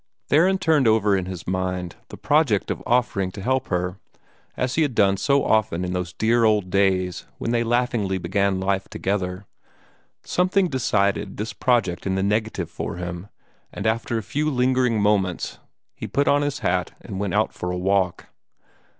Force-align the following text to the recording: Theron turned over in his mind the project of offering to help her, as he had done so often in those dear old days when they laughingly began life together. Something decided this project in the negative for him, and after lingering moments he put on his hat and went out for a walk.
Theron 0.29 0.57
turned 0.57 0.87
over 0.87 1.15
in 1.15 1.27
his 1.27 1.45
mind 1.45 1.95
the 2.07 2.17
project 2.17 2.71
of 2.71 2.81
offering 2.87 3.31
to 3.33 3.39
help 3.43 3.67
her, 3.67 3.99
as 4.57 4.73
he 4.73 4.81
had 4.81 4.95
done 4.95 5.15
so 5.15 5.45
often 5.45 5.85
in 5.85 5.93
those 5.93 6.11
dear 6.13 6.43
old 6.43 6.71
days 6.71 7.27
when 7.37 7.51
they 7.51 7.63
laughingly 7.63 8.17
began 8.17 8.59
life 8.59 8.87
together. 8.89 9.45
Something 10.23 10.69
decided 10.69 11.37
this 11.37 11.53
project 11.53 12.07
in 12.07 12.15
the 12.15 12.23
negative 12.23 12.71
for 12.71 12.95
him, 12.95 13.27
and 13.71 13.85
after 13.85 14.23
lingering 14.23 14.99
moments 14.99 15.59
he 15.93 16.07
put 16.07 16.27
on 16.27 16.41
his 16.41 16.61
hat 16.65 16.93
and 17.01 17.19
went 17.19 17.35
out 17.35 17.53
for 17.53 17.69
a 17.69 17.77
walk. 17.77 18.25